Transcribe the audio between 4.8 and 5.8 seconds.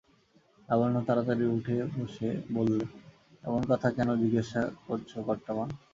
করছ কর্তা-মা।